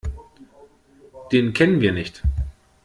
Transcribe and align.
Den 1.31 1.53
kennen 1.53 1.79
wir 1.79 1.91
nicht. 1.91 2.23